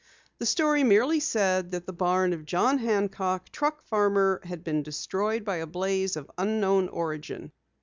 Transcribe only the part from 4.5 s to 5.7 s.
been destroyed by a